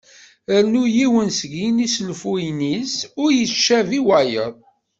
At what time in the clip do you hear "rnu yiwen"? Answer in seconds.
0.63-1.29